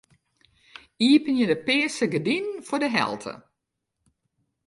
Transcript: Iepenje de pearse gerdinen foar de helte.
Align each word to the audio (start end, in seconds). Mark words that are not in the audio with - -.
Iepenje 1.07 1.45
de 1.49 1.57
pearse 1.65 2.05
gerdinen 2.13 2.63
foar 2.67 2.81
de 2.83 2.89
helte. 2.95 3.33